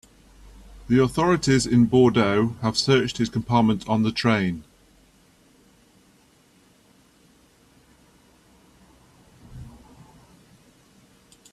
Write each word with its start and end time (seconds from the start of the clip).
The 0.87 0.99
authorities 0.99 1.67
in 1.67 1.85
Bordeaux 1.85 2.55
have 2.63 2.75
searched 2.75 3.17
his 3.19 3.29
compartment 3.29 3.87
on 3.87 4.01
the 4.01 4.11
train. 4.11 4.63